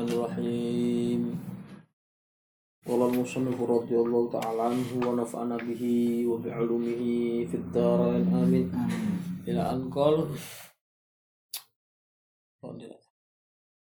[0.00, 1.36] Bismillahirrahmanirrahim.
[2.80, 8.72] Qala al-musannif radhiyallahu ta'ala anhu wa nafa'ana bihi wa bi'ulumihi fid dharain amin.
[9.44, 10.24] Ila an qala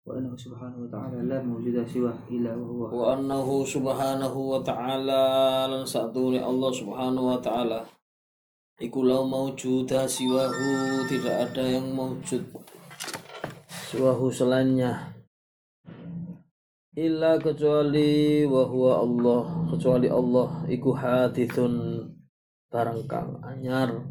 [0.04, 6.40] وأنه سبحانه وتعالى لا موجود سواه إلا وهو wa annahu subhanahu wa ta'ala lan satune
[6.40, 7.84] Allah subhanahu wa ta'ala
[8.80, 12.40] iku lau maujuda siwahu tidak ada yang maujud
[13.92, 15.14] siwahu selainnya
[16.99, 19.43] illa kecuali wa huwa Allah.
[19.71, 22.03] Kecuali Allah iku hadithun
[22.67, 24.03] barang kang anyar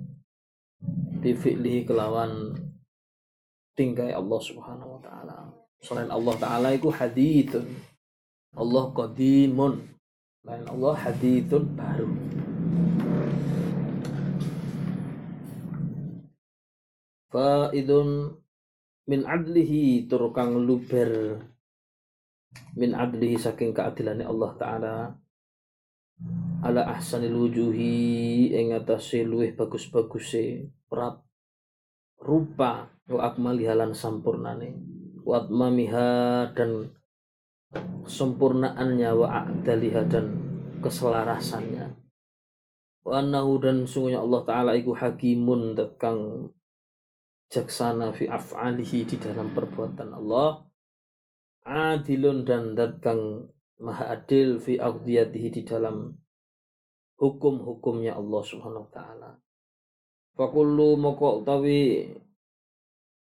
[1.21, 2.57] bi fi'lihi kelawan
[3.77, 5.37] tingkai Allah subhanahu wa ta'ala.
[5.85, 7.69] Selain Allah ta'ala iku hadithun.
[8.57, 9.85] Allah qadimun.
[10.49, 12.09] Lain Allah hadithun baru.
[17.29, 18.33] Faidun
[19.05, 21.45] min adlihi tur kang luber
[22.79, 24.97] min adlihi saking keadilannya Allah taala.
[26.67, 31.23] Ala ahsanil wujuhi ing atase luwih bagus-baguse prap
[32.19, 34.75] rupa wa akmali halan sampurnane.
[35.23, 36.11] Wa atmamiha
[36.57, 36.91] dan
[38.05, 40.27] kesempurnaannya wa a'daliha dan
[40.81, 41.95] keselarasannya.
[43.07, 46.51] Wa annahu dan sungguhnya Allah taala iku hakimun dat kang
[47.49, 50.68] jaksana fi af'alihi di dalam perbuatan Allah
[51.69, 56.17] adilun dan dat kang maha adil fi aqdiyatihi di dalam
[57.21, 59.31] hukum-hukumnya Allah subhanahu wa ta'ala.
[60.33, 62.09] Fakullu moko utawi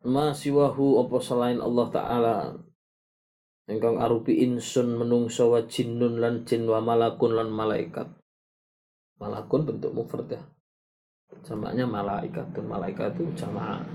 [0.04, 2.36] ma apa selain Allah ta'ala.
[3.64, 8.12] Ingkang arupi insun menungso wa jinnun lan jin wa malakun lan malaikat.
[9.16, 10.42] Malakun bentuk mufrad ya.
[11.48, 13.88] Jamaknya malaikatun malaikat itu jamak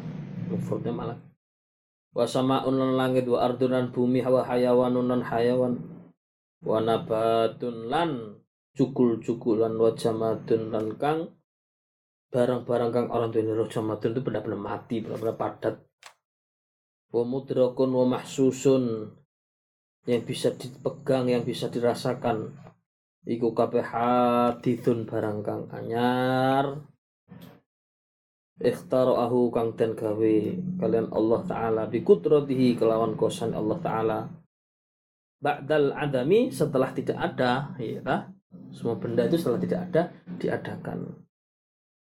[0.49, 1.28] mufradnya malak
[2.13, 5.77] wa samaun lan langit wa ardun bumi wa hayawanun lan hayawan
[6.65, 8.39] wa nabatun lan
[8.73, 11.39] cukul-cukulan wa jamadun lan kang
[12.29, 15.75] barang-barang kang orang tuh roh jamadun itu benar-benar mati benar-benar padat.
[17.09, 19.09] Wa mudrakun wa mahsusun
[20.05, 22.53] yang bisa dipegang yang bisa dirasakan.
[23.25, 26.85] Iku kabeh hadithun barang kang anyar
[28.59, 30.37] ikhtarahu kang den gawe
[30.83, 34.19] kalian Allah taala bi kudratihi kelawan kosan Allah taala.
[35.39, 38.27] Ba'dal adami setelah tidak ada ya
[38.75, 40.01] semua benda itu setelah tidak ada
[40.35, 40.99] diadakan.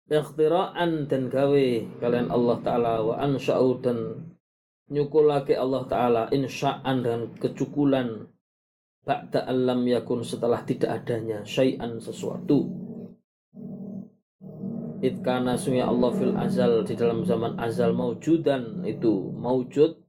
[0.05, 1.67] Ikhtiraan dan gawe
[2.05, 3.01] kalian Allah taala.
[3.01, 4.29] Wa ansha'u dan
[4.93, 6.23] nyukulake Allah taala.
[6.29, 8.29] Insya'an dan kecukulan.
[9.05, 12.84] Ba'da alam yakun setelah tidak adanya syai'an sesuatu
[15.05, 20.01] Itkana sunya Allah fil azal di dalam zaman azal maujudan itu maujud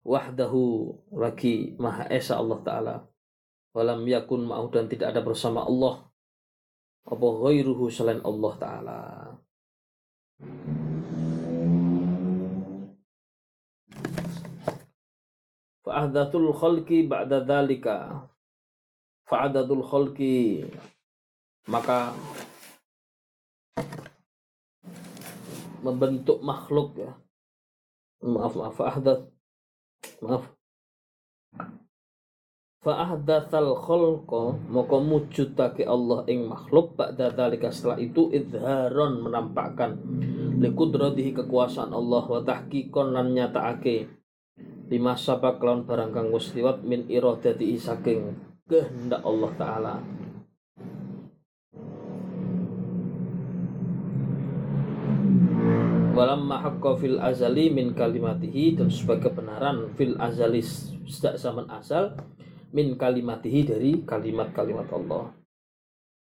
[0.00, 2.96] wahdahu lagi maha esa Allah Ta'ala.
[3.76, 6.08] Walam yakun ma'u dan tidak ada bersama Allah.
[7.04, 9.00] Apa ghairuhu selain Allah Ta'ala.
[15.84, 18.24] Fa'ahdatul khalqi ba'da dhalika.
[19.28, 20.64] Fa'adatul khalqi.
[21.68, 22.16] Maka
[25.82, 27.12] membentuk makhluk ya.
[28.24, 29.20] Maaf maaf fa'ahdat
[30.24, 30.44] maaf.
[32.78, 36.94] Fa'ahdatsal khalqa maka mujudake Allah ing makhluk.
[36.98, 39.98] Ba'da dzalika setelah itu idharon menampakkan.
[40.58, 44.10] Likudratihi kekuasaan Allah wa tahqiqon lan nyatakake.
[44.88, 46.28] Lima sabak lawan barang kang
[46.82, 48.34] min iradati saking
[48.68, 49.94] kehendak Allah taala
[56.18, 60.58] walam mahakka fil azali min kalimatihi dan sebagai kebenaran fil azali
[61.06, 62.18] sejak zaman asal
[62.74, 65.30] min kalimatihi dari kalimat-kalimat Allah.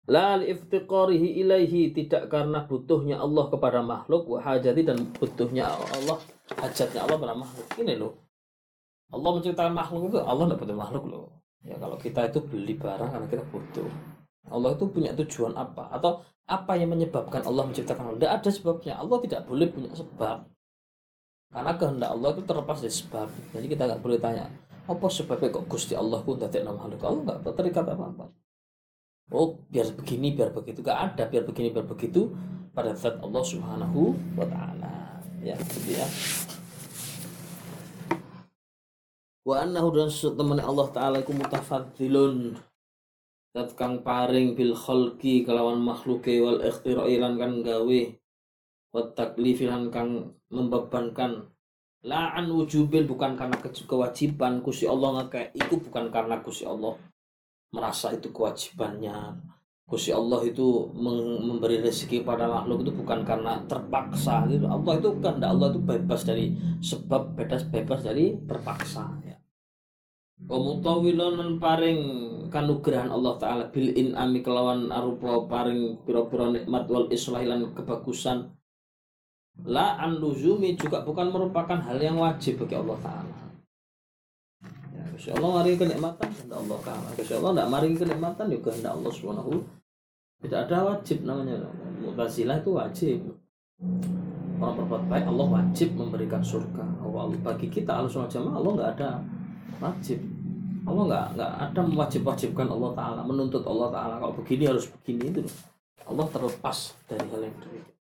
[0.05, 6.21] La iftiqarihi ilaihi tidak karena butuhnya Allah kepada makhluk wa hajati dan butuhnya Allah
[6.61, 7.65] hajatnya Allah pada makhluk.
[7.81, 8.21] Ini loh.
[9.09, 11.25] Allah menciptakan makhluk itu Allah tidak butuh makhluk loh.
[11.65, 13.89] Ya kalau kita itu beli barang karena kita butuh
[14.49, 15.91] Allah itu punya tujuan apa?
[15.93, 18.93] Atau apa yang menyebabkan Allah menciptakan tidak ada sebabnya.
[18.97, 20.49] Allah tidak boleh punya sebab.
[21.51, 23.27] Karena kehendak Allah itu terlepas dari sebab.
[23.53, 24.49] Jadi kita nggak boleh tanya
[24.81, 28.25] apa sebabnya kok Gusti Allah pun tidak nama Allah nggak terikat apa apa
[29.31, 30.83] oh biar begini biar begitu.
[30.83, 32.29] Gak ada biar begini biar begitu
[32.75, 35.23] pada zat Allah Subhanahu wa taala.
[35.41, 36.05] Ya gitu ya.
[39.41, 42.59] Wa annahu dan teman Allah taala mutafadzilun
[43.51, 48.01] dat kang paring bil khalqi kelawan makhluke wal ikhtira'i lan kan gawe
[48.95, 51.51] wa taklifi lan kang membebankan
[52.07, 56.95] la an wujubin bukan karena ke- kewajiban Gusti Allah ngake itu bukan karena Gusti Allah
[57.75, 59.35] merasa itu kewajibannya
[59.91, 64.63] Gusti Allah itu memberi rezeki pada makhluk itu bukan karena terpaksa gitu.
[64.63, 69.35] Allah itu kehendak Allah itu bebas dari sebab bebas bebas dari terpaksa ya.
[70.41, 72.01] Pemutawilan lan paring
[72.49, 78.49] kanugrahan Allah taala bil inami kelawan arupa paring pira-pira nikmat wal islahi lan kebagusan.
[79.69, 83.35] La an luzumi juga bukan merupakan hal yang wajib bagi Allah taala.
[84.89, 87.07] Ya, Gusti Allah mari kenikmatan kehendak Allah taala.
[87.13, 89.53] Gusti Allah tidak mari kenikmatan juga kehendak Allah Subhanahu.
[90.41, 91.69] Tidak ada wajib namanya.
[92.01, 93.17] Mu'tazilah itu wajib.
[94.57, 96.81] Orang berbuat baik Allah wajib memberikan surga.
[97.05, 99.11] Allah bagi kita Allah Jamaah Allah nggak ada
[99.81, 100.19] wajib.
[100.85, 104.15] Allah nggak nggak ada mewajib-wajibkan Allah Taala menuntut Allah Taala.
[104.21, 105.41] Kalau begini harus begini itu.
[106.05, 107.99] Allah terlepas dari hal yang demikian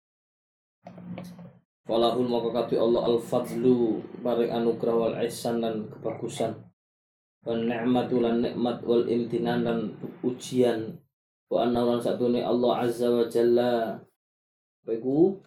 [1.86, 6.58] Walahul maka kati Allah al-fadlu Barik anugerah wal ihsan dan kebagusan.
[7.46, 9.80] Wal ni'matu lan nikmat wal imtinan dan
[10.26, 10.98] ujian
[11.46, 14.02] Wa anna lan satune Allah Azza wa Jalla.
[14.82, 15.38] Baiku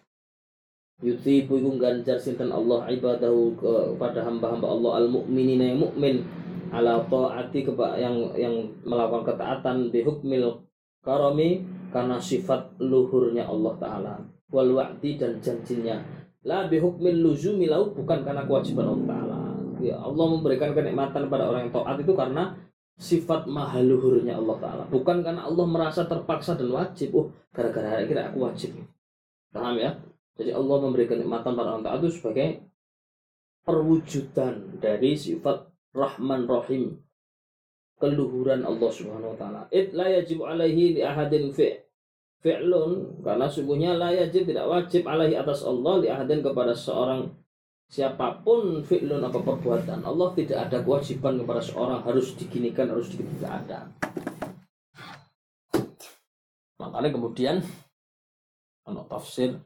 [0.99, 6.27] Yutibu iku ganjar sinten Allah ibadahu kepada hamba-hamba Allah al-mu'minina yang mukmin
[6.75, 7.63] ala taati
[7.95, 10.59] yang yang melakukan ketaatan bi hukmil
[10.99, 11.63] karami
[11.95, 14.13] karena sifat luhurnya Allah taala.
[14.51, 16.03] Wal wa'di dan janjinya.
[16.43, 19.37] La bi hukmil luzumi lau bukan karena kewajiban Allah taala.
[19.79, 22.59] Ya Allah memberikan kenikmatan pada orang yang taat itu karena
[22.99, 24.83] sifat maha luhurnya Allah taala.
[24.91, 27.15] Bukan karena Allah merasa terpaksa dan wajib.
[27.15, 28.75] Oh gara-gara kira aku wajib.
[29.55, 29.95] Paham ya
[30.39, 32.63] jadi Allah memberikan kenikmatan pada orang taat itu sebagai
[33.67, 36.95] perwujudan dari sifat Rahman Rahim
[37.99, 39.61] keluhuran Allah Subhanahu wa taala.
[39.67, 41.83] It la yajib alaihi li ahadin fi
[42.39, 47.35] fi'lun karena sungguhnya la yajib tidak wajib alaihi atas Allah li ahadin kepada seorang
[47.91, 50.07] siapa pun fi'lun apa perbuatan.
[50.07, 53.79] Allah tidak ada kewajiban kepada seorang harus diginikan harus digini tidak ada.
[56.79, 57.59] Makanya kemudian
[58.87, 59.59] ono tafsir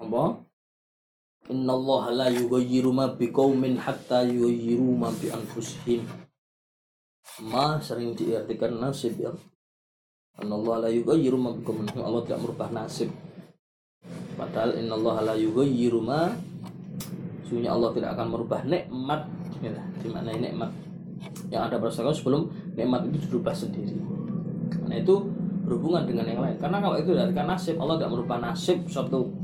[0.00, 0.40] apa?
[1.52, 6.08] Inna Allah la yughayyiru ma biqaumin hatta yughayyiru ma bi anfusihim.
[7.46, 9.32] Ma sering diartikan nasib ya.
[10.40, 13.12] Allah la yughayyiru ma biqaumin Allah tidak merubah nasib.
[14.40, 16.32] Padahal inna Allah la yughayyiru ma
[17.50, 19.26] Sesungguhnya Allah tidak akan merubah nikmat
[19.58, 20.70] ya, di mana nikmat
[21.50, 22.46] yang ada sekarang sebelum
[22.78, 23.98] nikmat itu dirubah sendiri.
[24.86, 25.26] Nah itu
[25.66, 26.54] berhubungan dengan yang lain.
[26.62, 29.34] Karena kalau itu dari nasib Allah tidak merubah nasib suatu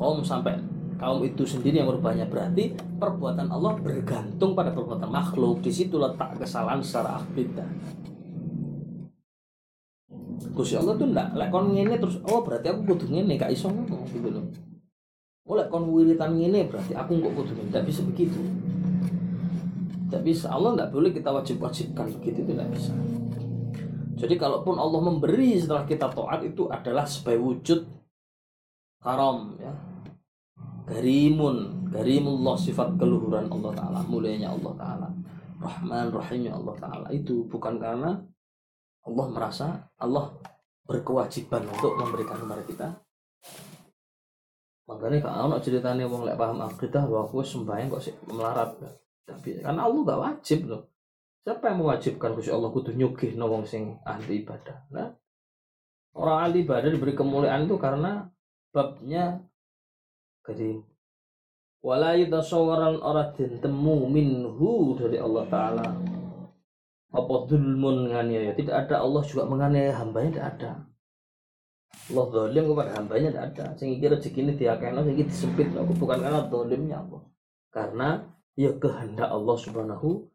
[0.00, 0.56] kaum sampai
[0.96, 2.24] kaum itu sendiri yang merubahnya.
[2.24, 5.60] Berarti perbuatan Allah bergantung pada perbuatan makhluk.
[5.60, 7.68] Di situ letak kesalahan secara akidah
[10.50, 13.68] Gusti Allah tuh ndak lek kon ngene terus oh berarti aku kudu ngene gak iso
[13.68, 14.44] ngono gitu loh.
[15.44, 17.68] Oh lek kon wiritan ngene berarti aku kok kudu ngene.
[17.68, 18.40] Ndak bisa begitu.
[20.08, 20.48] Ndak bisa.
[20.48, 22.92] Allah ndak boleh kita wajib-wajibkan begitu itu ndak bisa.
[24.20, 27.80] Jadi kalaupun Allah memberi setelah kita taat itu adalah sebagai wujud
[29.00, 29.72] karam ya
[30.90, 35.08] Karimun, karimullah sifat keluhuran Allah Ta'ala, mulianya Allah Ta'ala.
[35.62, 37.06] Rahman, rahimnya Allah Ta'ala.
[37.14, 38.18] Itu bukan karena
[39.06, 40.34] Allah merasa Allah
[40.90, 42.88] berkewajiban untuk memberikan kepada kita.
[44.90, 48.74] Makanya kalau nak ceritanya wong lek paham akidah bahwa aku sembahyang kok sih melarat.
[49.22, 50.90] Tapi karena Allah gak wajib loh.
[51.46, 54.90] Siapa yang mewajibkan Gusti Allah kudu nyugih no wong sing ahli ibadah.
[54.90, 55.14] Nah,
[56.18, 58.26] orang ahli ibadah diberi kemuliaan itu karena
[58.74, 59.38] babnya
[60.44, 60.84] karim.
[61.80, 65.86] Wala yatasawwaran ora temu minhu dari Allah taala.
[67.10, 69.02] Apa zulmun nganiaya tidak ada.
[69.02, 70.72] Allah juga menganiaya hambanya tidak ada.
[72.10, 73.64] Allah zalim kepada hambanya tidak ada.
[73.80, 75.72] Sing iki rezeki ini diakehno sing iki disempit.
[75.74, 77.22] Aku bukan karena zalimnya Allah.
[77.72, 78.08] Karena
[78.54, 80.28] ya kehendak Allah subhanahu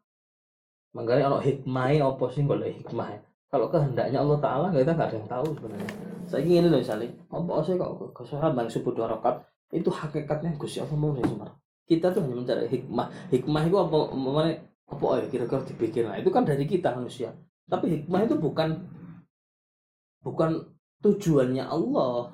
[0.96, 5.28] makanya ono hikmahnya apa sih boleh hikmah kalau kehendaknya Allah Taala kita nggak ada yang
[5.30, 5.90] tahu sebenarnya.
[6.26, 10.98] Saya ingin loh misalnya apa sih kok kesahabat subuh dua rakaat itu hakikatnya Gusti Allah
[10.98, 11.50] mau nih Sumar.
[11.86, 13.06] Kita tuh hanya mencari hikmah.
[13.30, 14.50] Hikmah itu apa mana
[14.86, 16.02] apa ya kira-kira dipikir.
[16.06, 17.34] Nah, itu kan dari kita manusia.
[17.66, 18.78] tapi hikmah itu bukan
[20.22, 20.50] bukan
[21.02, 22.30] tujuannya Allah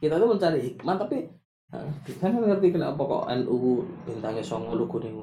[0.00, 1.28] kita tuh mencari hikmah tapi
[1.68, 5.16] nah, kita nggak ngerti kenapa kok NU bintangnya songo lu kuning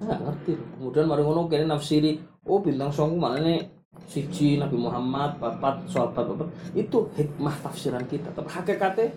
[0.00, 3.64] nggak ngerti kemudian mari ngono kene nafsiri oh bintang songo mana nih
[4.04, 9.12] siji Nabi Muhammad papat sahabat papat itu hikmah tafsiran kita tapi hakikatnya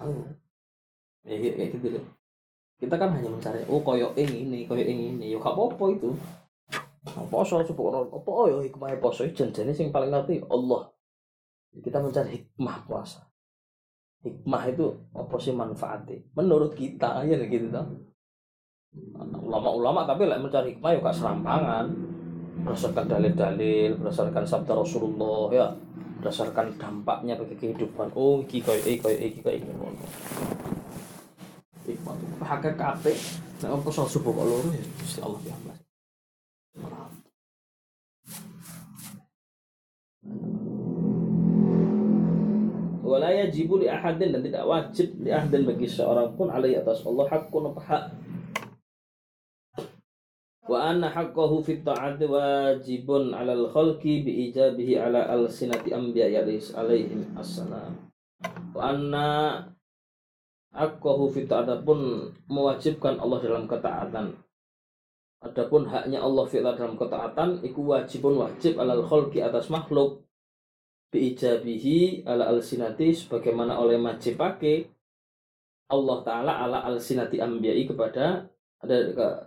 [0.00, 0.24] oh,
[1.26, 2.04] ya ya, ya gitu deh
[2.82, 5.30] kita kan hanya mencari oh koyo ini koyo ini.
[5.30, 6.10] Yuk apa apa itu.
[7.06, 10.90] Nah, poso sepuluh apa oh ya hikmah poso janjane sing paling ngerti Allah.
[11.70, 13.22] Kita mencari hikmah puasa.
[14.26, 16.26] Hikmah itu apa sih manfaatnya?
[16.34, 17.86] Menurut kita ya gitu toh.
[19.46, 21.86] Ulama-ulama tapi lah mencari hikmah ya gak serampangan.
[22.66, 25.66] Berdasarkan dalil-dalil berdasarkan sabda Rasulullah ya
[26.22, 28.14] berdasarkan dampaknya bagi kehidupan.
[28.14, 30.06] Oh iki koyo iki koyo iki koyo iki ngono
[31.86, 33.12] hikmah itu hakikate
[33.62, 35.76] nek apa soal subuh kok loro ya Gusti Allah ya Allah
[43.02, 47.26] wala yajibu li ahadin dan tidak wajib li ahadin bagi seorang pun alaihi atas Allah
[47.28, 48.04] hakun apa hak
[50.72, 57.92] wa anna haqqahu fi ta'ati wajibun 'alal khalqi bi ijabihi 'ala alsinati anbiya alaihim assalam.
[58.72, 59.60] Wa anna
[60.72, 64.32] haqqahu fi ta'ati pun mewajibkan Allah dalam ketaatan.
[65.42, 70.22] Adapun haknya Allah fi'la dalam ketaatan iku wajibun wajib alal khalqi atas makhluk
[71.10, 74.86] biijabihi ala al-sinati sebagaimana oleh majibake
[75.90, 78.48] Allah Ta'ala ala al-sinati ambiyai kepada
[78.82, 78.96] ada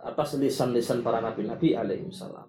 [0.04, 2.48] atas lisan-lisan para nabi-nabi alaihi salam.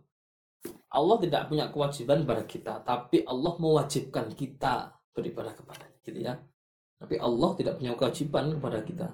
[0.91, 6.35] Allah tidak punya kewajiban pada kita, tapi Allah mewajibkan kita beribadah kepadanya, gitu ya.
[6.97, 9.09] Tapi Allah tidak punya kewajiban kepada kita.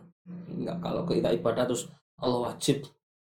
[0.52, 1.90] Enggak kalau kita ibadah terus
[2.22, 2.86] Allah wajib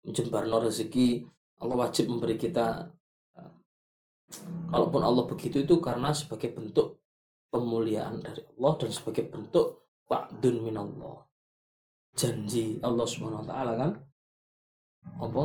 [0.03, 1.23] menjembarno rezeki,
[1.63, 2.91] Allah wajib memberi kita
[4.73, 7.05] Kalaupun Allah begitu itu karena sebagai bentuk
[7.53, 11.29] pemuliaan dari Allah dan sebagai bentuk wa'dun minallah.
[12.17, 13.93] Janji Allah Subhanahu wa taala kan?
[15.19, 15.45] apa?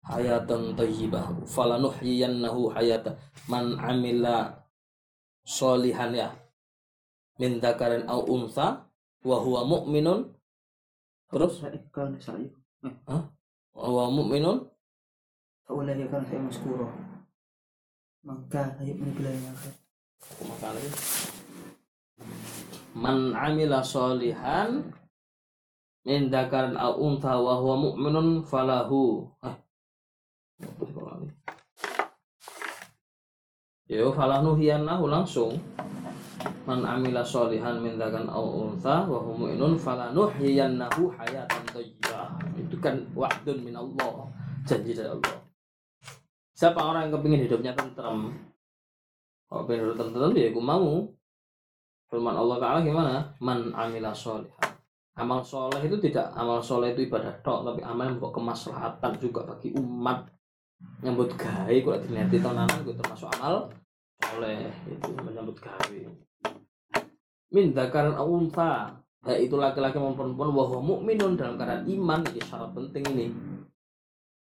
[0.00, 3.16] Hayatan thayyibah falanuhyiyannahu hayata.
[3.46, 4.64] Man amila
[5.44, 6.28] solihan ya.
[7.40, 8.90] Min dzakarin au unsa
[9.24, 10.28] wa huwa mu'minun.
[11.30, 11.62] Terus?
[11.62, 11.78] Eh.
[13.06, 13.22] Hah?
[13.76, 14.66] wa mu'minun?
[15.64, 17.10] Faulai kana saya maskuro
[18.20, 19.72] maka ayat ini bila yang akhir.
[22.92, 24.92] Man amila solihan
[26.06, 29.28] min dzakarin aw untha wa huwa mu'minun falahu.
[30.60, 31.28] Ini?
[33.90, 35.58] Yo falahu hiyannahu langsung.
[36.64, 42.38] Man amila solihan min dzakarin aw untha wa huwa mu'minun falanuhyiyannahu hayatan thayyibah.
[42.56, 44.30] Itu kan wa'dun min Allah,
[44.64, 45.36] janji dari Allah.
[46.56, 48.36] Siapa orang yang kepingin hidupnya tentram,
[49.50, 51.10] kalau pengen hidup tentram ya aku mau.
[52.06, 53.34] Firman Allah Ta'ala gimana?
[53.42, 54.69] Man amila solihan.
[55.18, 59.42] Amal soleh itu tidak amal soleh itu ibadah tok, tapi amal yang membawa kemaslahatan juga
[59.42, 60.30] bagi umat.
[61.04, 63.68] Nyambut gawe kalau dineti tonanan itu termasuk amal
[64.22, 65.98] soleh itu menyambut gawe.
[67.50, 69.02] Min dzakarin aw untha.
[69.20, 73.26] Baik itu laki-laki maupun perempuan wahwa mukminun dalam keadaan iman ini syarat penting ini.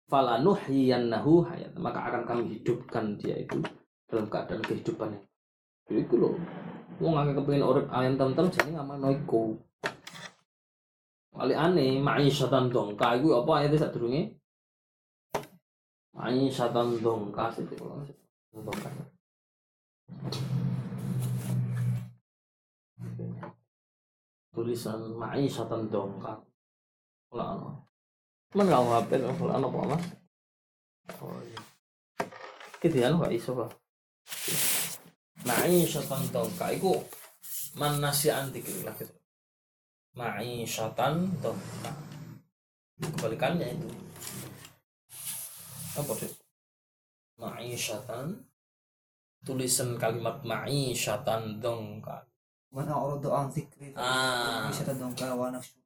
[0.05, 1.74] Falanuhyiyannahu hayat.
[1.81, 3.58] Maka akan kami hidupkan dia itu
[4.05, 5.17] dalam keadaan kehidupannya.
[5.89, 6.38] Jadi itu loh.
[7.01, 9.58] Wong akeh kepengin urip ayam tentrem jadi ngamal iku.
[11.41, 14.38] Wali aneh, ma'isyatan dongka iku apa ayatnya sadurunge?
[16.13, 18.05] Ma'isyatan dongka sih kalau
[18.53, 18.89] dongka.
[24.53, 26.45] Tulisan ma'isyatan dongka.
[27.33, 27.69] Kalau ano.
[28.53, 30.05] Cuman gak ngapin, kalau ano apa mas?
[31.25, 31.62] Oh iya.
[32.77, 33.81] Gitu ya, gak iso kok.
[35.41, 37.01] Ma'isyatan dongka iku
[37.81, 38.86] man nasi'an gitu
[40.18, 41.58] ma'isyatan tuh.
[41.84, 41.96] Nah,
[43.01, 43.89] kebalikannya itu.
[45.98, 46.32] Apa tuh
[47.41, 48.38] ma'isyatan
[49.41, 52.22] tulisan kalimat ma'isyatan dongkal
[52.72, 53.44] mana urdu ah.
[53.44, 53.44] ya.
[53.44, 54.70] an zikri ah.
[54.70, 55.82] Ma'isyatan dongkal wa nafsu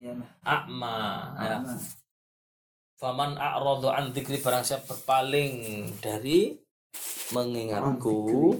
[0.00, 0.96] ya akma
[1.36, 1.58] ya.
[2.98, 6.58] Faman a'radu an dzikri barang siapa berpaling dari
[7.30, 8.58] mengingatku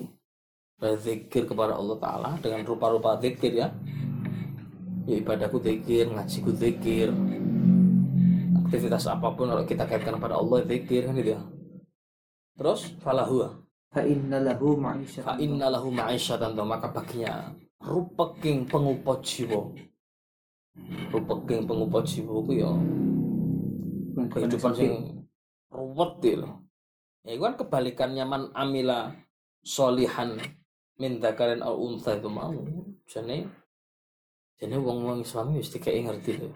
[0.79, 3.67] berzikir kepada Allah taala dengan rupa-rupa zikir ya
[5.09, 7.09] ya ibadahku zikir, ngajiku zikir
[8.69, 11.41] aktivitas apa pun kalau kita kaitkan kepada Allah zikir kan gitu ya.
[12.61, 19.73] Terus falahu fa inna lahu ma'isyatan fa inna lahu ma'isyatan maka baginya rupeking pengupa jiwa.
[21.09, 22.69] Rupeking pengupa jiwa ku ya
[24.37, 24.93] kehidupan sing
[25.73, 26.53] ruwet ya lho.
[27.25, 29.17] Ya kan kebalikannya man amila
[29.65, 30.37] solihan
[31.01, 32.53] min dzakarin al untha itu mau.
[33.09, 33.49] Jane
[34.59, 36.51] jane wong-wong Islam wis dikek ngerti lho.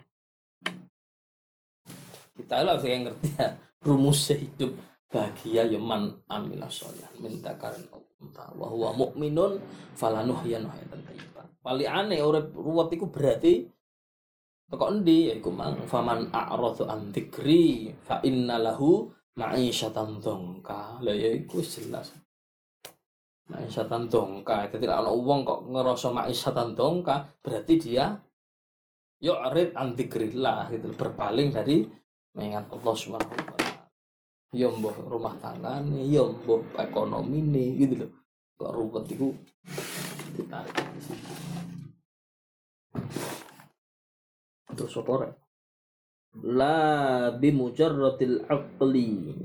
[2.34, 3.54] Kita lah sing ngerti ya
[3.86, 4.74] rumus hidup
[5.06, 9.62] bahagia ya man amila solihan min dzakarin al untha wa huwa mukminun
[9.94, 11.46] falanuhyan hayatan thayyibah.
[11.62, 13.70] Paling aneh urip ruwet iku berarti
[14.72, 19.04] Kok endi ya iku mang faman a'radu an dzikri fa innalahu
[19.36, 20.96] ma'isyatan dongka.
[21.04, 22.16] Lah ya iku jelas.
[23.50, 24.70] Ma'isyatan dongka.
[24.70, 28.14] Jadi ana wong kok ngerasa ma'isyatan dongka, berarti dia
[29.22, 31.86] arid an dzikrillah gitu berpaling dari
[32.34, 33.86] mengingat Allah Subhanahu wa taala.
[34.52, 38.10] Mbuh rumah tangga nih, mbuh ekonomi nih gitu loh.
[38.58, 39.32] Kok ruwet iku
[40.38, 40.76] ditarik.
[44.72, 45.36] Terus apa?
[46.48, 46.78] La
[47.36, 49.36] bimujarratil aqli.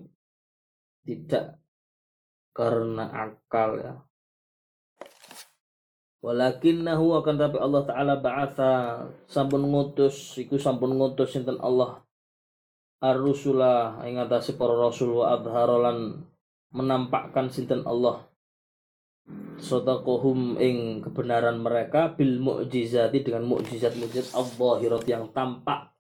[1.04, 1.46] Tidak
[2.58, 3.94] karena akal ya.
[6.26, 8.74] Walakinnahu akan tapi Allah Ta'ala ba'atha
[9.30, 12.02] sampun ngutus iku sampun ngutus sinten Allah.
[12.98, 14.18] Ar-rusula ing
[14.58, 16.26] para rasul wa adharolan
[16.74, 18.26] menampakkan sinten Allah.
[19.62, 24.74] Sodakohum ing kebenaran mereka bil mu'jizati dengan mukjizat mukjizat Allah
[25.06, 25.97] yang tampak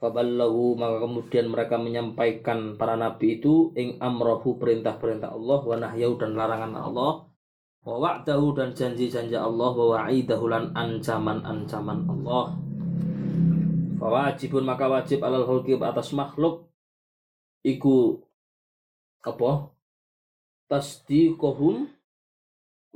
[0.00, 6.32] Faballahu maka kemudian mereka menyampaikan para nabi itu ing amrohu perintah-perintah Allah wa nahyau dan
[6.32, 7.28] larangan Allah
[7.84, 12.56] wa wa'dahu dan janji-janji Allah wa wa'idahu lan ancaman-ancaman Allah.
[14.00, 16.72] Fawajibun maka wajib alal hulki atas makhluk
[17.60, 18.24] iku
[19.20, 19.68] apa?
[20.64, 21.92] Tasdiquhum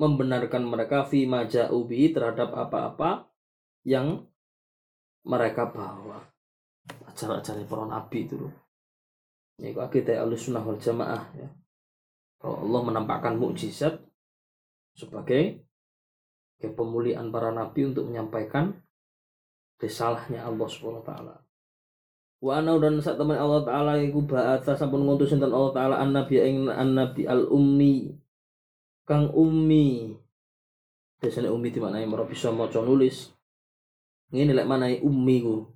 [0.00, 3.28] membenarkan mereka fi maja'ubi terhadap apa-apa
[3.84, 4.24] yang
[5.28, 6.33] mereka bawa
[7.14, 8.50] acara-acara para nabi itu loh.
[9.62, 11.46] Ya itu akidah sunnah wal jamaah ya.
[12.42, 14.02] Kalau Allah menampakkan mukjizat
[14.98, 15.62] sebagai
[16.58, 18.74] kepemuliaan para nabi untuk menyampaikan
[19.78, 21.34] risalahnya Allah subhanahu wa taala.
[22.42, 26.42] Wa ana dan saat teman Allah taala iku ba'atha sampun ngutus Allah taala an nabi
[26.42, 28.10] ing an nabi al ummi.
[29.04, 30.16] Kang umi
[31.20, 33.32] biasanya umi di mana yang bisa maca nulis.
[34.32, 35.73] Ini lek mana umi ku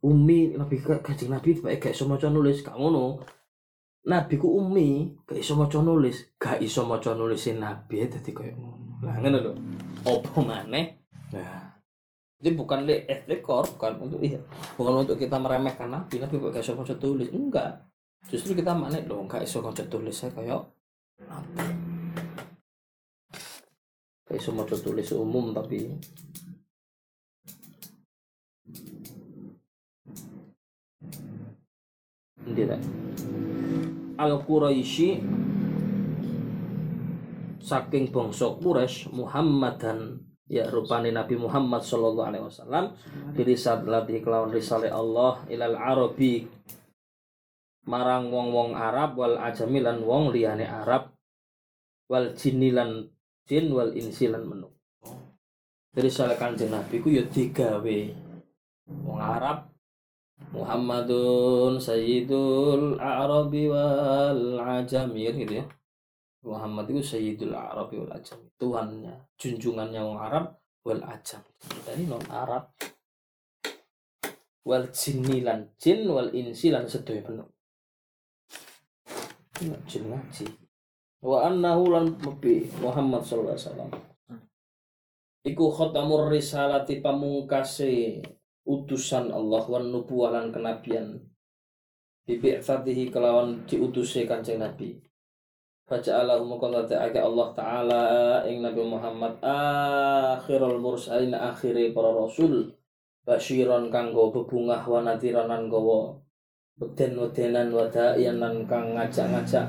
[0.00, 3.20] umi nabi kaji nabi tiba gak iso maca nulis gak ngono.
[4.08, 9.04] Nabi ku umi gak iso maca nulis gak iso maca nulis nabi dadi koyo ngono.
[9.04, 9.52] Lah ngono lho.
[10.08, 10.86] Opo maneh?
[11.36, 11.68] Nah
[12.40, 14.40] jadi bukan le ekor bukan untuk iya
[14.80, 17.28] bukan untuk kita meremehkan nabi nabi gak iso maca tulis.
[17.28, 17.84] Enggak.
[18.28, 20.64] Justru kita mana loh gak iso maca tulis saya kayak
[21.28, 21.90] nabi.
[24.30, 25.90] Kayak semua tulis umum tapi
[32.48, 32.80] tidak
[34.20, 35.20] al Quraisy
[37.60, 42.84] saking bangsa Quraisy Muhammadan ya rupane Nabi Muhammad sallallahu alaihi wasallam
[43.86, 46.50] latih kelawan risale Allah ilal arabi.
[47.88, 51.16] Marang wong-wong Arab wal ajami lan wong liyane Arab
[52.12, 53.08] wal jinilan
[53.48, 54.70] jin wal insi lan menuk
[55.90, 57.98] dari salah kanjeng nabi ku ya digawe
[58.86, 59.70] wong Arab
[60.50, 65.66] Muhammadun Sayyidul Arabi wal Ajamir gitu ya.
[66.42, 72.24] Muhammad itu Sayyidul Arabi wal Ajam Tuhannya junjungannya wong Arab wal Ajam kita ini non
[72.26, 72.74] Arab.
[74.66, 77.48] Wal jinni lan jin wal insi lan sedaya penuh
[79.86, 80.46] jin ngaji.
[81.20, 83.90] Wa annahu lan mebi Muhammad sallallahu alaihi wasallam.
[85.40, 88.20] Iku khatamur risalati pamungkase
[88.70, 91.18] utusan Allah wan nubuwah lan kenabian
[92.30, 94.94] bibi'fatihi kelawan diutuse Kanjeng Nabi.
[95.90, 98.04] Baca Allah mukalata aga Allah Ta'ala
[98.46, 102.70] ing Nabi Muhammad akhirul mursalin akhiri para rasul
[103.26, 106.14] basyiron kanggo bebungah wa nadiran lan gawa
[106.78, 109.66] beden-wedenan wa da'iyan lan kang ngajak-ngajak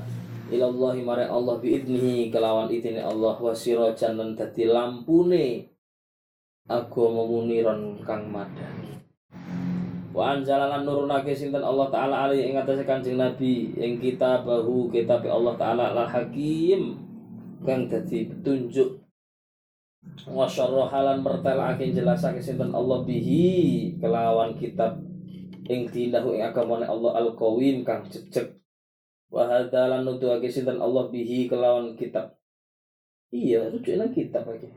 [0.53, 5.70] ilallahi mare Allah biidnihi kelawan idine Allah wasirajan lan dadi lampune
[6.69, 9.02] agama muniron kang madani
[10.12, 13.71] wa anzalalan nurunake sinten Allah taala ali ing atase Kanjeng Nabi?
[13.80, 17.00] Ing kita bahu kitab Allah taala al hakim
[17.63, 19.00] kang dadi petunjuk.
[20.28, 25.00] Wa syarrahalan mertelake jelasake sinten Allah bihi kelawan kitab
[25.71, 28.60] ing dinahu ing agamane Allah al qawim kang jejeg.
[29.32, 32.36] Wa hadalan nuduhake sinten Allah bihi kelawan kitab.
[33.32, 34.67] Iya rujuknya kitab lagi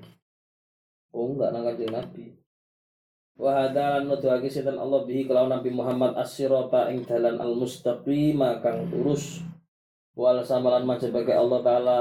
[1.15, 2.35] oh enggak nang kanjeng Nabi.
[3.35, 9.43] Wa hadalan nuduhake sinten Allah bihi kelawan Nabi Muhammad as-sirata ing dalan al-mustaqim kang lurus.
[10.15, 12.01] Wal samalan majabake Allah taala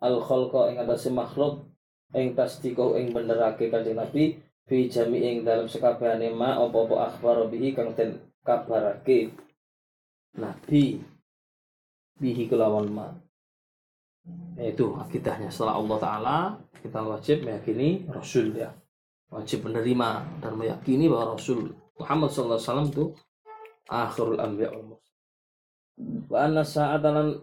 [0.00, 1.68] al khalqa ing atase makhluk
[2.16, 7.76] ing tasdiko ing benerake kanjeng Nabi fi jami ing dalam sekabehane ma apa-apa akhbar bihi
[7.76, 9.32] kang den kabarake
[10.40, 11.04] Nabi
[12.16, 13.12] bihi kelawan ma
[14.58, 15.50] itu akidahnya.
[15.50, 16.38] Setelah Allah Ta'ala
[16.82, 18.70] kita wajib meyakini Rasul ya.
[19.32, 23.16] Wajib menerima dan meyakini bahwa Rasul Muhammad SAW itu
[23.88, 25.00] akhirul anbiya wal
[26.28, 27.40] wa anna sa'atalan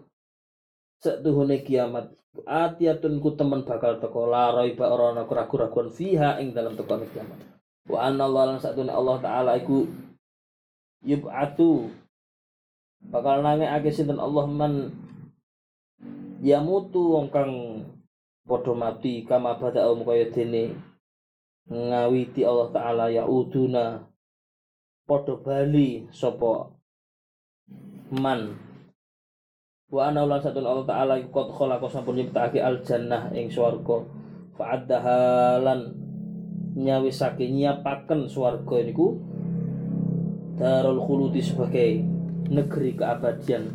[0.98, 2.10] setuhune kiamat
[2.46, 7.38] atiatun ku temen bakal teko la raiba ora ana keraguan fiha ing dalam teko kiamat.
[7.90, 9.82] Wa anna Allah lan satune Allah taala iku
[11.02, 11.90] yub'atu
[13.10, 14.20] bakal nangekake sinten?
[14.20, 14.94] Allah man
[16.40, 17.52] yamutu wong kang
[18.48, 20.74] padha mati kama bada um kaya dene.
[21.70, 24.02] Ngawiti Allah taala ya uduna.
[25.06, 26.72] Padha bali sapa
[28.10, 28.56] man.
[29.90, 34.02] Wa ana lan satun Allah taala qad khalaqa sampun nyiptakake al jannah ing swarga.
[34.58, 35.94] Fa addahalan
[36.74, 39.18] nyawisake nyiapaken swarga niku
[40.60, 42.04] darul khuludi sebagai
[42.50, 43.72] negeri keabadian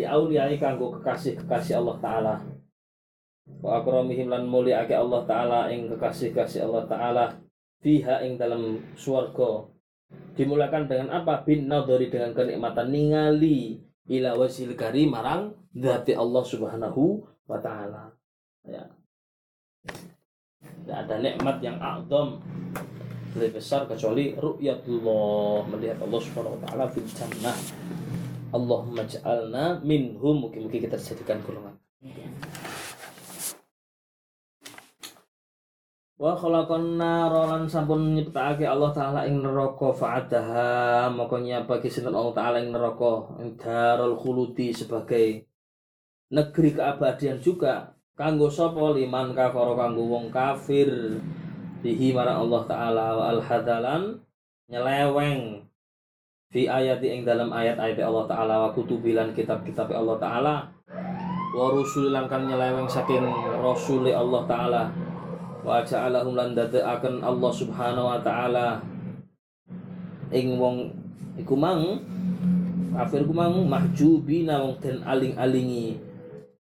[0.00, 2.34] di auliyai kanggo kekasih-kekasih Allah taala.
[3.60, 7.24] Wa akramihim lan mulyake Allah taala ing kekasih-kekasih Allah taala
[7.84, 9.68] fiha ing dalam swarga.
[10.32, 11.44] Dimulakan dengan apa?
[11.44, 18.16] Bin nadhari dengan kenikmatan ningali ila wasil karim marang dzati Allah Subhanahu wa taala.
[18.64, 18.88] Ya.
[20.64, 22.40] Tidak ada nikmat yang a'zam
[23.36, 27.54] lebih besar kecuali ru'yatullah melihat Allah Subhanahu wa taala fil jannah
[28.50, 30.46] Allahumma ja'alna minhum.
[30.46, 31.78] Mungkin-mungkin kita jadikan golongan.
[36.20, 41.08] Wa khalaqan nara lan sampun nyiptakake Allah taala ing neraka fa'adaha.
[41.08, 43.40] Maka nyapake sinten Allah taala ing neraka?
[43.56, 45.48] Darul khuludi sebagai
[46.28, 47.96] negeri keabadian juga.
[48.18, 48.92] Kanggo sapa?
[48.92, 50.92] Liman kafara kanggo wong kafir.
[51.80, 53.06] Bihi marang Allah taala.
[53.16, 54.02] Wa al hadalan
[54.68, 55.69] nyeleweng
[56.50, 60.54] fi ayati ing dalam ayat-ayat Allah taala wa kutubilan kitab-kitab Allah taala.
[61.54, 63.22] Wa rusulilan kan nyeleweng saking
[63.62, 64.82] rasuli Allah taala.
[65.62, 68.82] Wa ja'alahum lan dadekaken Allah Subhanahu wa taala.
[70.34, 70.90] Ing wong
[71.38, 72.02] iku mang
[72.98, 76.02] kafir ku mang mahjubina wong den aling-alingi.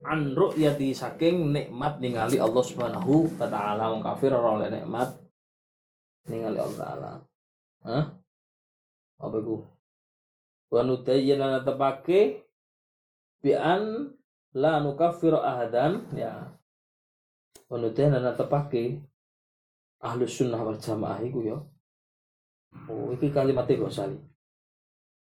[0.02, 3.94] An ru'yati saking nikmat ningali Allah Subhanahu wa taala.
[3.94, 5.14] Wong kafir ora oleh nikmat
[6.26, 7.12] ningali Allah taala.
[7.86, 8.17] Hah
[9.18, 9.66] apa iku?
[10.70, 12.46] Wa nutayyana tepake
[13.42, 14.14] bi an
[14.54, 16.06] la nukaffiru ahadan.
[16.14, 16.54] Ya.
[17.68, 19.04] Wanudaya nana tepake
[20.00, 21.58] ahlus sunnah wal jamaah iku ya.
[22.88, 24.16] Oh, iki kalimatnya Ghazali.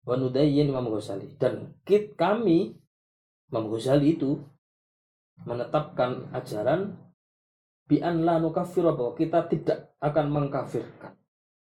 [0.10, 1.38] Wanudayyin Imam Ghazali.
[1.38, 2.74] Dan kit kami
[3.54, 4.42] Imam Ghazali itu
[5.46, 6.98] menetapkan ajaran
[7.86, 11.21] bi an la nukaffir bahwa kita tidak akan mengkafirkan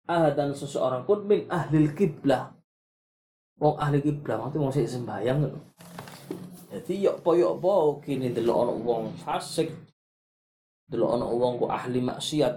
[0.05, 2.53] dan seseorang pun min ahli kiblah.
[3.57, 5.49] Wong ahli kiblah itu mau sik sembahyang
[6.75, 9.71] Jadi yok po yok po kini delok ana wong fasik.
[10.91, 12.55] Dulu anak wong ku ahli maksiat.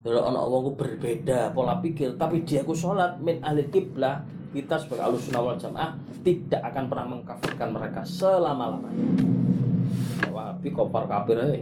[0.00, 2.14] Dulu anak wong ku berbeda pola pikir.
[2.14, 7.06] Tapi dia ku sholat min ahli kiblah kita sebagai alus wal jamaah tidak akan pernah
[7.08, 9.04] mengkafirkan mereka selama lamanya
[10.28, 11.56] wahabi kopar kafir aja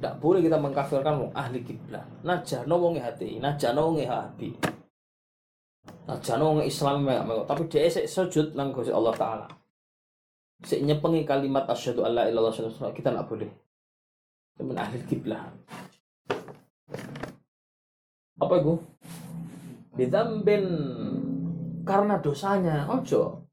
[0.00, 4.56] tidak boleh kita mengkafirkan wong ahli kiblah najano wong hati najano wong habi
[6.08, 7.04] najano wong Islam
[7.44, 9.46] tapi dia esek sujud nang Allah Taala.
[10.64, 13.48] Sik nyepengi kalimat asyhadu alla ilaha illallah kita tidak boleh.
[14.56, 15.52] Teman ahli kiblah
[18.40, 18.72] apa itu
[20.00, 20.64] ditambin
[21.84, 23.44] karena dosanya ojo.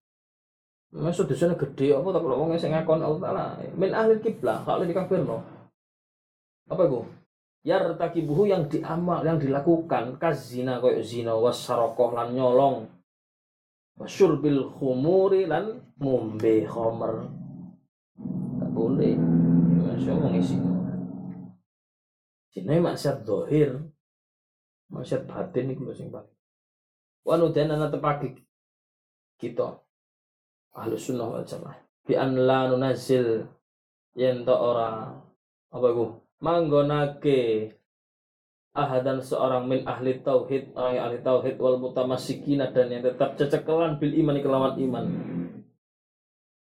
[0.95, 3.45] Masuk dosanya gede apa tak kalau ngomongnya saya ngakon Allah Taala.
[3.75, 5.56] Min ahli kiblah kalau dikafir no
[6.67, 7.01] apa itu?
[8.23, 12.87] Buhu yang diamal yang dilakukan kazina koyo zina wasarokoh lan nyolong.
[14.39, 17.27] Bil khumuri lan ngombe khomer.
[18.61, 19.15] Tak boleh.
[19.83, 20.57] Masya Allah ngisi
[22.53, 23.77] Sini maksiat dohir,
[24.89, 26.31] maksiat batin itu sing paling.
[27.27, 28.33] Wanu dan anak tepagi
[29.37, 29.83] kita
[30.71, 31.77] ahlu sunnah wal jamaah.
[32.07, 33.45] Bi an la nunazil.
[34.17, 35.13] Yen ora
[35.69, 37.73] apa iku manggonake
[38.77, 44.13] ahadan seorang min ahli tauhid orang ahli tauhid wal mutamassikina dan yang tetap cecekelan bil
[44.13, 45.05] iman kelawan iman.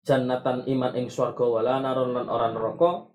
[0.05, 3.09] Jannatan iman ing swarga wala naron lan ora neraka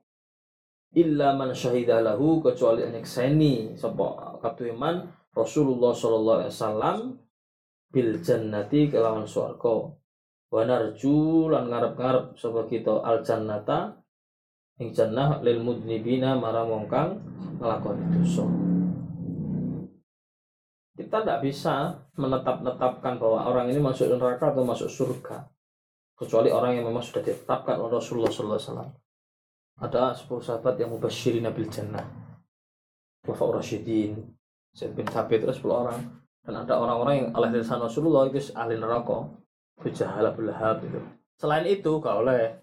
[0.98, 6.98] illa man syahida lahu kecuali nyekseni sapa kabeh iman Rasulullah sallallahu alaihi wasallam
[7.94, 9.96] bil jannati kelawan swarga.
[10.50, 13.99] Wa narju lan ngarep-ngarep sapa kita al jannata
[14.80, 17.20] ing jannah lil mudnibina marang wong kang
[17.60, 18.48] nglakoni dosa.
[20.96, 25.48] Kita tidak bisa menetap-netapkan bahwa orang ini masuk neraka atau masuk surga
[26.20, 28.92] kecuali orang yang memang sudah ditetapkan oleh Rasulullah SAW
[29.80, 32.04] ada 10 sahabat yang mubasyirin bil jannah.
[33.24, 34.20] Wafa Rasyidin
[34.76, 36.00] Zaid bin Thabit itu 10 orang.
[36.44, 39.28] Dan ada orang-orang yang alih dari Rasulullah itu ahli neraka.
[39.80, 41.00] Bujahala Bulahab itu.
[41.40, 42.60] Selain itu gak oleh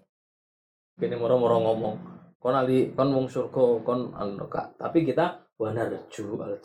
[0.97, 1.95] gini moro-moro ngomong
[2.41, 6.57] kon ali kon wong surga kon al neraka tapi kita wa narju al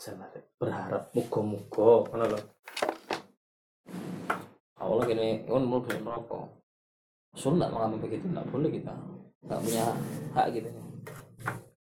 [0.57, 2.39] berharap muga-muga ngono lho.
[4.81, 6.49] Awalnya gini kon mau beli neraka
[7.33, 8.93] Rasul nggak mengalami begitu nggak boleh kita
[9.45, 9.85] nggak punya
[10.33, 10.69] hak gitu.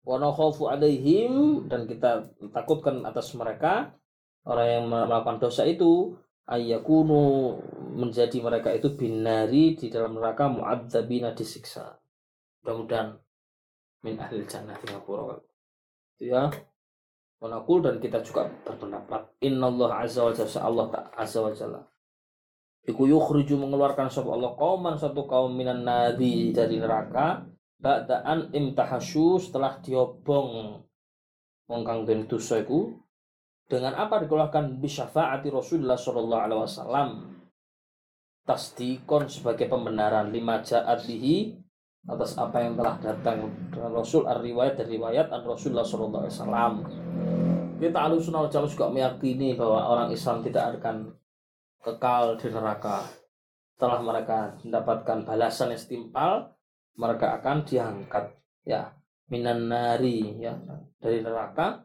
[0.05, 3.97] Wa nakhafu alaihim dan kita takutkan atas mereka
[4.45, 7.57] orang yang melakukan dosa itu ayyakunu
[7.97, 12.02] menjadi mereka itu binari di dalam neraka mu'adzabina disiksa
[12.63, 13.19] mudah-mudahan
[14.07, 15.39] min ahli jannah di ngapura
[16.19, 16.47] itu ya.
[17.43, 20.87] Wanakul dan kita juga berpendapat Inna Allah azza wa jalla Allah
[21.19, 21.83] azza wa jalla.
[22.87, 27.43] Iku yukhriju mengeluarkan sapa Allah kauman satu kaum minan nadi dari neraka
[27.83, 30.83] ba'daan imtahasyu setelah diobong
[31.67, 32.95] wong kang den dosa iku.
[33.67, 34.79] Dengan apa dikeluarkan?
[34.79, 37.09] Bisyafaati Rasulullah sallallahu alaihi wasallam.
[38.47, 40.29] Tasdikon sebagai pembenaran.
[40.29, 41.62] Lima ja'at bihi
[42.09, 43.51] atas apa yang telah datang.
[43.71, 46.73] Dengan Rasul ar-riwayat dan riwayat an Rasulullah sallallahu alaihi wasallam.
[47.83, 51.11] Kita alusunal jauh juga meyakini bahwa orang Islam tidak akan
[51.83, 53.03] kekal di neraka.
[53.75, 56.55] Setelah mereka mendapatkan balasan yang setimpal
[56.95, 58.25] mereka akan diangkat
[58.63, 58.95] ya
[59.33, 60.55] minan nari ya
[61.03, 61.83] dari neraka.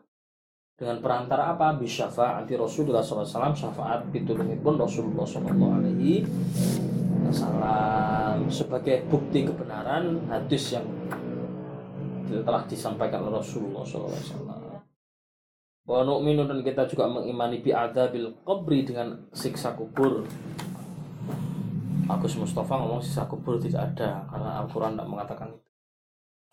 [0.77, 1.73] Dengan perantara apa?
[1.73, 5.89] Anti Rasulullah SAW syafaat pitulungipun Rasulullah SAW
[7.27, 10.87] Salam sebagai bukti kebenaran hadis yang
[12.27, 14.79] telah disampaikan oleh Rasulullah SAW.
[15.87, 17.75] Wa nu'minu dan kita juga mengimani bi
[18.11, 20.23] bil qabri dengan siksa kubur.
[22.07, 25.71] Agus Mustafa ngomong siksa kubur tidak ada karena Al-Quran tidak mengatakan itu.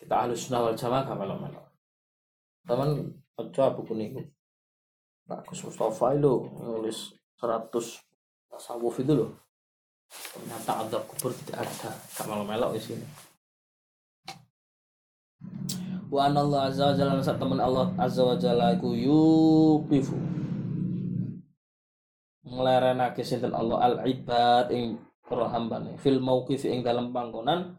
[0.03, 1.67] Kita halus sunnah wal jamaah gak.
[2.67, 2.91] Teman
[3.39, 4.27] baca buku ini.
[5.31, 7.71] Agus Mustafa itu nulis 100
[8.51, 9.44] tasawuf itu loh
[10.11, 11.91] ternyata adab kubur tidak ada.
[11.93, 13.07] Gak malu melok di sini.
[16.11, 20.15] Wa Allah azza wa jalla saat teman Allah azza wa jalla iku yuqifu
[22.45, 25.99] nglerenake sinten Allah al ibad ing para hambane.
[25.99, 27.75] Fil mauqif ing dalam panggonan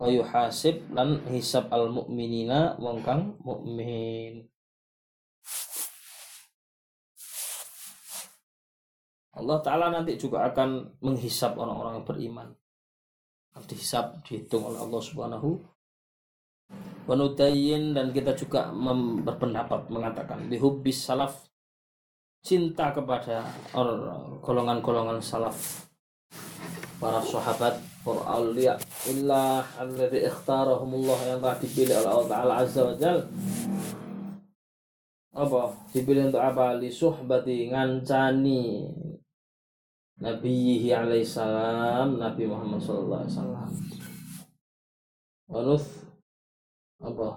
[0.00, 4.48] wa yuhasib lan hisab al mukminina wong kang mukmin
[9.40, 12.48] Allah Ta'ala nanti juga akan menghisap orang-orang yang beriman.
[13.66, 15.58] Dihisap, dihitung oleh Allah Subhanahu
[17.10, 18.70] Wanudayin dan kita juga
[19.26, 21.50] berpendapat mengatakan bihubis salaf
[22.46, 23.42] cinta kepada
[24.46, 25.90] golongan-golongan salaf
[27.02, 28.78] para sahabat para awliya
[29.10, 33.18] illa alladhi ikhtarahumullah yang telah dipilih oleh Allah Ta'ala Azza wa Jal.
[35.34, 35.62] Apa?
[35.90, 36.78] Dipilih untuk apa?
[36.78, 38.86] Li suhbati ngancani
[40.20, 43.70] Nabi alaihi salam Nabi Muhammad sallallahu alaihi wasallam.
[45.48, 45.88] Wanuth
[47.00, 47.28] apa?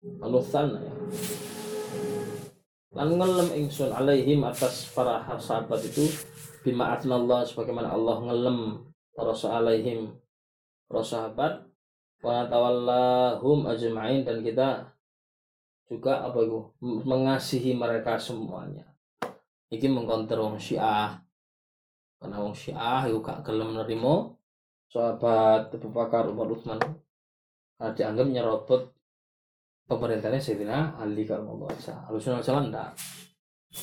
[0.00, 0.92] Wanuthan ya.
[2.96, 6.08] Lan ngelem ingsun alaihim atas para sahabat itu
[6.64, 10.16] bima Allah sebagaimana Allah ngelem para alaihim
[10.88, 11.68] para sahabat
[12.24, 14.88] wa tawallahum ajma'in dan kita
[15.84, 18.95] juga apa itu mengasihi mereka semuanya
[19.70, 21.18] iki mengkonter wong Syiah.
[22.16, 24.40] Karena wong Syiah itu gak gelem nerimo
[24.88, 26.78] sahabat Abu Bakar Umar Utsman.
[27.76, 28.82] Karena dianggap nyerobot
[29.86, 32.90] pemerintahnya Sayyidina Ali mau baca Alusunan jalan enggak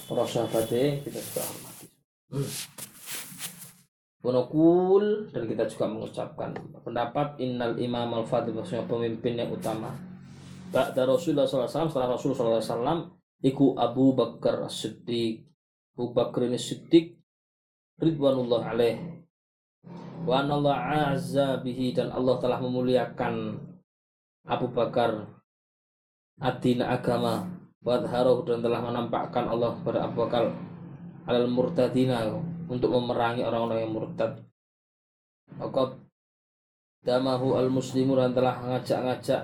[0.10, 1.86] para sahabatnya kita juga hormati.
[2.34, 2.52] Hmm.
[5.36, 9.92] Dan kita juga mengucapkan pendapat innal imam al fadil maksudnya pemimpin yang utama.
[10.74, 15.53] Ba'da Rasulullah SAW setelah Rasulullah SAW Iku Abu Bakar Siddiq
[15.94, 17.14] Abu Bakr Siddiq
[18.02, 18.98] Ridwanullah alaih.
[20.26, 23.62] Wa Allah azza bihi dan Allah telah memuliakan
[24.50, 25.30] Abu Bakar
[26.42, 27.46] Adina agama.
[27.86, 30.56] Wadharuh dan telah menampakkan Allah kepada Abu Bakar
[31.28, 32.26] Alal murtadina
[32.72, 34.42] Untuk memerangi orang-orang yang murtad.
[35.62, 36.02] Waqad
[37.06, 39.42] Damahu al-muslimun dan telah ngajak-ngajak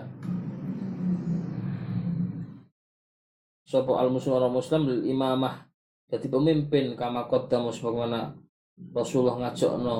[3.69, 5.68] Sopo al-muslim orang muslim imamah
[6.09, 8.33] jadi pemimpin kama qaddamu sebagaimana
[8.91, 9.97] Rasulullah ngajokno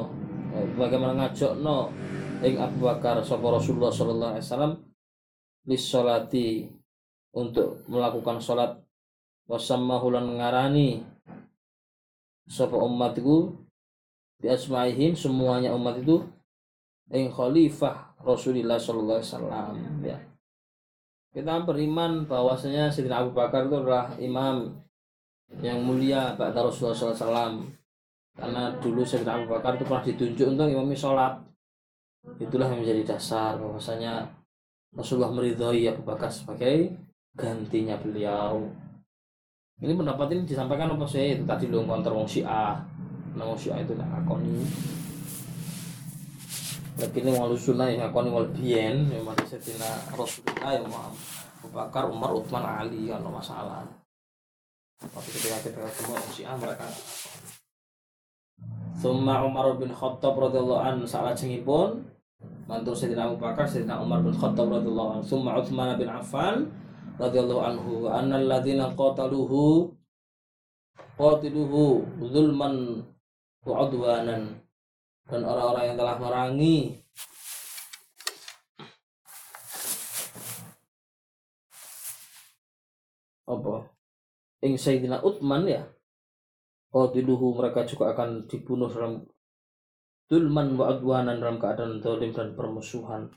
[0.58, 1.93] eh, bagaimana ngajokno
[2.41, 4.74] ing Abu Bakar sapa Rasulullah sallallahu alaihi wasallam
[5.69, 6.65] lis salati
[7.38, 8.74] untuk melakukan salat
[9.45, 11.06] wasammahu lan ngarani
[12.50, 13.54] sapa umat itu
[14.41, 16.26] di asmaihim semuanya umat itu
[17.13, 20.17] ing khalifah Rasulullah sallallahu alaihi wasallam ya.
[21.30, 24.82] Kita beriman bahwasanya Sayyidina Abu Bakar itu adalah imam
[25.57, 27.65] yang mulia pada Rasulullah SAW
[28.38, 31.33] karena dulu Sayyidina Abu Bakar itu pernah ditunjuk untuk imami sholat.
[32.39, 34.29] Itulah yang menjadi dasar bahwasanya
[34.95, 36.93] Rasulullah meridhoi Abu Bakar sebagai
[37.35, 38.69] gantinya beliau.
[39.79, 41.35] Ini pendapat ini disampaikan apa sih?
[41.35, 42.79] Itu tadi lu konter wong Syiah.
[43.35, 44.63] Nah Syiah itu nak akoni
[46.99, 52.12] lagi ini walu sunnah yang akoni wal biyen yang masih setina Rasulullah yang Abu Bakar
[52.12, 53.88] Umar Utsman Ali kan no masalah
[54.99, 56.88] tapi ketika kita ketemu wong Syiah mereka
[58.99, 62.03] Summa Umar bin Khattab radhiyallahu an salat pun
[62.67, 65.23] mantu Sayyidina Abu Bakar Sayyidina Umar bin Khattab radhiyallahu anhu.
[65.23, 66.67] Summa Utsman bin Affan
[67.15, 69.95] radhiyallahu anhu wa annal ladzina qataluhu
[71.15, 73.07] qatiluhu zulman
[73.63, 74.59] wa udwanan.
[75.31, 76.77] Dan orang-orang yang telah merangi.
[83.47, 83.98] Apa
[84.65, 85.88] ing Sayyidina Utsman ya
[86.89, 89.22] qatiluhu mereka juga akan dibunuh dalam
[90.30, 93.30] dulman wa udwanan dalam keadaan zalim dan permusuhan?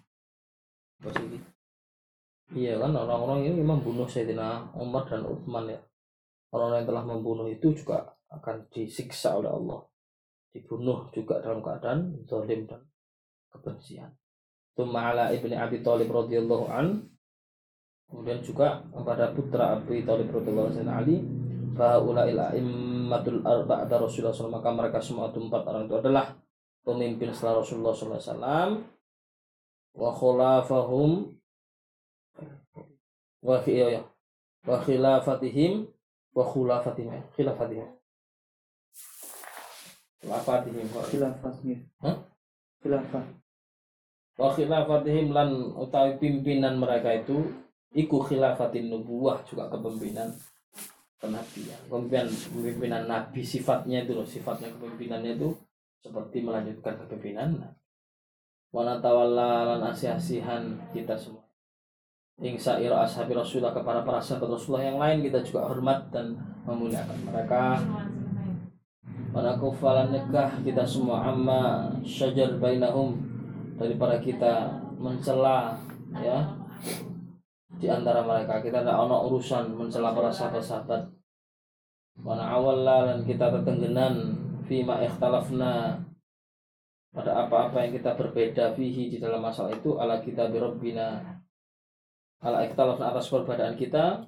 [2.53, 5.81] Iya kan orang-orang ini memang bunuh Sayyidina Umar dan Utsman ya.
[6.53, 9.81] Orang-orang yang telah membunuh itu juga akan disiksa oleh Allah.
[10.53, 12.85] Dibunuh juga dalam keadaan zalim dan
[13.49, 14.13] kebencian.
[14.77, 17.12] Tsumma ala ibni Abi Thalib radhiyallahu an
[18.13, 21.17] kemudian juga kepada putra Abi Thalib radhiyallahu anhu Ali
[21.73, 26.37] faula ila immatul arba'ata Rasulullah SAW maka mereka semua itu empat orang itu adalah
[26.85, 28.85] pemimpin setelah Rasulullah SAW
[29.97, 31.33] wa khulafahum
[33.43, 34.03] wa iya, iya.
[34.69, 35.89] wa khilafatihim
[36.37, 37.89] wa khulafatihim khilafatihim
[40.23, 42.17] khilafatihim wa khilafahnya Hah?
[42.85, 43.25] khilafah
[44.39, 47.43] wa khilafatihim lan utawi pimpinan mereka itu
[47.93, 50.33] iku khilafatin nubuwah juga kepemimpinan
[51.21, 55.55] kenabian kepemimpinan kepemimpinan nabi sifatnya itu loh sifatnya kepemimpinannya itu
[56.03, 57.79] seperti melanjutkan kepemimpinan.
[58.75, 61.45] Wana tawalla asih-asihan kita semua.
[62.43, 66.35] Ing saira ashabi rasulullah kepada para sahabat rasulullah yang lain kita juga hormat dan
[66.67, 67.79] memuliakan mereka.
[69.31, 73.15] Wana kufalan nekah kita semua amma syajar bainahum
[73.79, 75.79] daripada kita mencela
[76.19, 76.51] ya
[77.81, 81.03] di antara mereka kita tidak ono urusan mencela para sahabat-sahabat.
[82.21, 84.37] Wana awalla dan kita tetenggenan
[84.69, 85.97] fima ikhtalafna.
[87.13, 91.21] Pada apa-apa yang kita berbeda fihi di dalam masalah itu ala kita birobbina
[92.41, 94.25] ala ikhtalafna atas perbedaan kita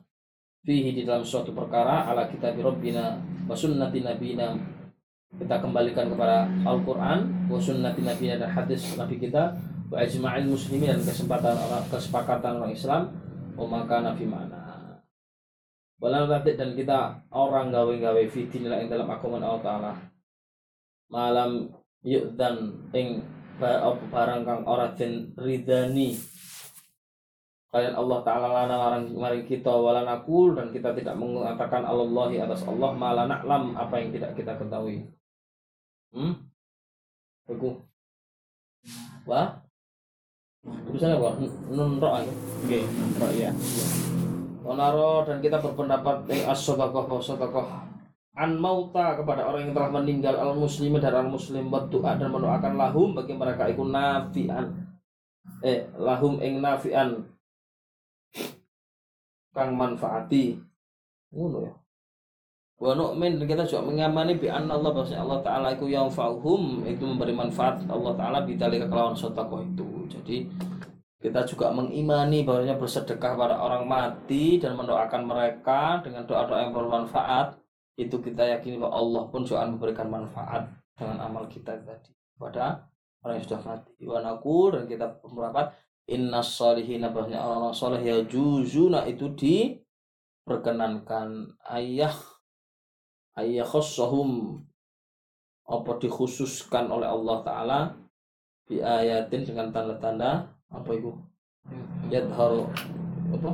[0.63, 4.53] fihi di dalam suatu perkara ala kita birobbina wa sunnati nabina
[5.35, 9.57] kita kembalikan kepada Al-Quran wa sunnati nabina dan hadis nabi kita
[9.91, 11.59] wa ijma'il muslimin dan kesempatan
[11.91, 13.03] kesepakatan orang Islam
[13.55, 14.63] wa maka nabi mana.
[16.03, 19.93] Walau dan kita orang gawe-gawe fitinillah yang dalam agama Allah Ta'ala.
[21.09, 21.71] Malam
[22.05, 23.25] yuk dan ing
[24.13, 26.19] barang kang ora den ridani
[27.75, 32.63] kalian Allah taala lana larang mari kita wala nakul dan kita tidak mengatakan Allahi atas
[32.63, 35.11] Allah malah naklam apa yang tidak kita ketahui.
[36.15, 36.47] Hmm?
[37.51, 37.83] Aku
[39.27, 39.64] Wah
[40.65, 41.31] Tulisannya apa?
[41.69, 42.33] Nunro aja
[42.65, 43.53] Oke, nonton ya.
[44.65, 47.69] Onaro dan kita berpendapat eh as-sodakoh sodakoh
[48.33, 52.81] an mauta kepada orang yang telah meninggal al muslimin dan al muslim berdoa dan mendoakan
[52.81, 54.73] lahum bagi mereka itu nafian.
[55.61, 57.29] Eh lahum ing nafian.
[59.53, 60.57] Kang manfaati.
[61.37, 61.84] Ngono ya
[62.75, 66.83] wa nu'min dan kita juga mengamani bi anna Allah bahwa Allah taala itu yang fahum
[66.83, 69.87] itu memberi manfaat Allah taala bidalika kelawan sedekah itu.
[70.11, 70.37] Jadi
[71.25, 77.57] kita juga mengimani bahwasanya bersedekah pada orang mati dan mendoakan mereka dengan doa-doa yang bermanfaat
[77.97, 80.67] itu kita yakini bahwa Allah pun juga memberikan manfaat
[80.99, 82.91] dengan amal kita tadi kepada
[83.25, 84.05] orang yang sudah mati.
[84.05, 85.73] Wa naqul dan kita berpendapat
[86.11, 91.57] inna solihina bahwasanya orang-orang soleh ya juzuna itu diperkenankan.
[91.65, 92.13] Ayah
[93.35, 94.63] ayah khussahum
[95.65, 97.79] apa dikhususkan oleh Allah Ta'ala
[98.69, 100.47] bi ayatin dengan tanda-tanda?
[100.71, 101.11] Apa itu
[102.13, 102.69] yadharu.
[103.35, 103.51] Apa?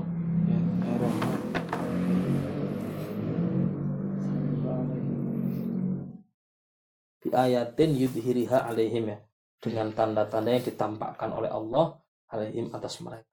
[7.21, 9.19] Bi ayatin yudhiriha alaihim ya.
[9.61, 12.01] Dengan tanda-tanda yang ditampakkan oleh Allah
[12.33, 13.29] alaihim atas mereka.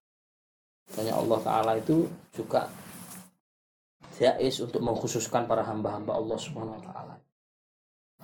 [0.87, 2.67] Tanya Allah Ta'ala itu juga
[4.15, 7.15] jais untuk mengkhususkan para hamba-hamba Allah Subhanahu wa taala.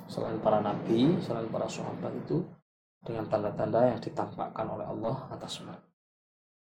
[0.10, 2.42] Selain para nabi, selain para sahabat itu
[3.04, 5.93] dengan tanda-tanda yang ditampakkan oleh Allah atas mereka.